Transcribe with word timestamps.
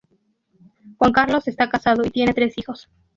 Juan 0.97 1.11
Carlos 1.11 1.47
esta 1.47 1.69
casado 1.69 2.03
y 2.03 2.09
tiene 2.09 2.33
tres 2.33 2.57
hijos. 2.57 2.89